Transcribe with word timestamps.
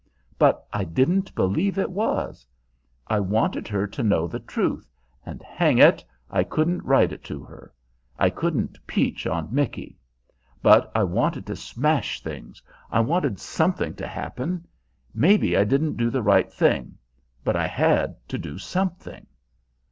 But 0.39 0.67
I 0.73 0.83
didn't 0.83 1.35
believe 1.35 1.77
it 1.77 1.91
was. 1.91 2.47
I 3.05 3.19
wanted 3.19 3.67
her 3.67 3.85
to 3.85 4.01
know 4.01 4.25
the 4.25 4.39
truth, 4.39 4.91
and, 5.23 5.43
hang 5.43 5.77
it! 5.77 6.03
I 6.27 6.43
couldn't 6.43 6.83
write 6.83 7.11
it 7.11 7.23
to 7.25 7.43
her. 7.43 7.71
I 8.17 8.31
couldn't 8.31 8.79
peach 8.87 9.27
on 9.27 9.53
Micky; 9.53 9.99
but 10.63 10.91
I 10.95 11.03
wanted 11.03 11.45
to 11.45 11.55
smash 11.55 12.19
things. 12.23 12.63
I 12.89 12.99
wanted 12.99 13.37
something 13.39 13.93
to 13.97 14.07
happen. 14.07 14.65
Maybe 15.13 15.55
I 15.55 15.63
didn't 15.65 15.97
do 15.97 16.09
the 16.09 16.23
right 16.23 16.51
thing, 16.51 16.97
but 17.43 17.55
I 17.55 17.67
had 17.67 18.15
to 18.29 18.39
do 18.39 18.57
something." 18.57 19.27